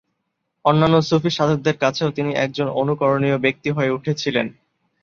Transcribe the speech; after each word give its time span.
অন্যান্য 0.65 0.95
সুফি 1.01 1.31
সাধকদের 1.37 1.75
কাছেও 1.83 2.09
তিনি 2.11 2.31
একজন 2.35 2.67
অনুকরণীয় 2.81 3.37
ব্যক্তি 3.37 3.69
হয়ে 3.71 3.93
উঠেছিলেন। 3.97 4.47